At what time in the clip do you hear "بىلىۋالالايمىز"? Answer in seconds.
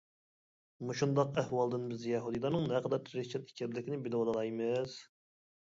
4.09-5.03